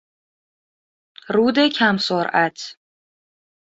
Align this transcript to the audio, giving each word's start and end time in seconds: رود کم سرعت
رود 1.33 1.57
کم 1.77 1.97
سرعت 1.97 2.77